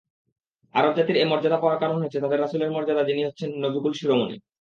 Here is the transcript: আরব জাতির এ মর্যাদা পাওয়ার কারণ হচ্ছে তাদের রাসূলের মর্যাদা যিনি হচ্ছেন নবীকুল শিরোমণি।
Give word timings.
আরব 0.75 0.91
জাতির 0.97 1.17
এ 1.17 1.25
মর্যাদা 1.31 1.57
পাওয়ার 1.57 1.81
কারণ 1.83 1.97
হচ্ছে 2.01 2.23
তাদের 2.23 2.41
রাসূলের 2.41 2.73
মর্যাদা 2.75 3.03
যিনি 3.09 3.21
হচ্ছেন 3.25 3.49
নবীকুল 3.63 3.93
শিরোমণি। 3.99 4.35